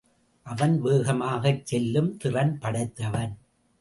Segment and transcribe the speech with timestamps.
[0.45, 3.37] அவன் வேகமாகச் செல்லும் திறன் படைத்தவன்.